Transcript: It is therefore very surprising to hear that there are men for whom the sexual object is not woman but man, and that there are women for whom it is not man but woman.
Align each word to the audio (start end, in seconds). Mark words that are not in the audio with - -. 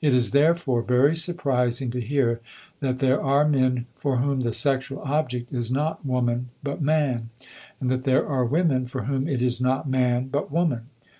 It 0.00 0.12
is 0.12 0.32
therefore 0.32 0.82
very 0.82 1.14
surprising 1.14 1.92
to 1.92 2.00
hear 2.00 2.40
that 2.80 2.98
there 2.98 3.22
are 3.22 3.48
men 3.48 3.86
for 3.94 4.16
whom 4.16 4.40
the 4.40 4.52
sexual 4.52 5.00
object 5.02 5.52
is 5.52 5.70
not 5.70 6.04
woman 6.04 6.48
but 6.64 6.82
man, 6.82 7.28
and 7.80 7.88
that 7.88 8.02
there 8.02 8.26
are 8.26 8.44
women 8.44 8.86
for 8.86 9.04
whom 9.04 9.28
it 9.28 9.40
is 9.40 9.60
not 9.60 9.88
man 9.88 10.30
but 10.32 10.50
woman. 10.50 10.86